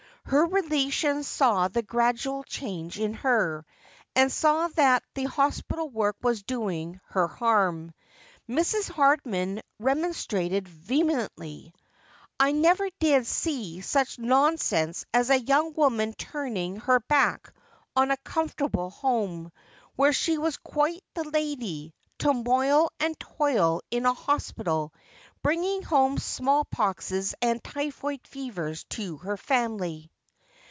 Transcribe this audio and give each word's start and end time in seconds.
Her 0.23 0.45
relations 0.45 1.27
saw 1.27 1.67
the 1.67 1.81
gradual 1.81 2.43
change 2.45 2.97
in 2.99 3.15
her, 3.15 3.65
and 4.15 4.31
saw 4.31 4.69
that 4.69 5.03
the 5.13 5.25
hospital 5.25 5.89
work 5.89 6.15
was 6.21 6.43
doing 6.43 7.01
her 7.09 7.27
haini. 7.27 7.91
Mrs. 8.47 8.89
Hardman 8.89 9.61
remon 9.81 10.13
strated 10.13 10.69
vehemently.' 10.69 11.73
I 12.39 12.53
never 12.53 12.87
did 12.99 13.25
tee 13.27 13.81
such 13.81 14.19
nonsense 14.19 15.05
as 15.13 15.31
a 15.31 15.39
young 15.41 15.73
woman 15.73 16.13
turning 16.13 16.77
her 16.77 17.01
back 17.01 17.51
on 17.95 18.11
a 18.11 18.17
comfortable 18.17 18.91
home, 18.91 19.51
where 19.95 20.13
she 20.13 20.37
was 20.37 20.55
quite 20.55 21.03
the 21.13 21.27
lady, 21.29 21.93
to 22.19 22.31
moil 22.33 22.89
and 23.01 23.19
toil 23.19 23.81
in 23.91 24.05
an 24.05 24.15
hospital, 24.15 24.93
bringing 25.43 25.81
home 25.81 26.17
small 26.17 26.63
poxes 26.63 27.33
and 27.41 27.61
typhoid 27.61 28.25
fevers 28.25 28.85
to 28.85 29.17
her 29.17 29.35
family.' 29.35 30.07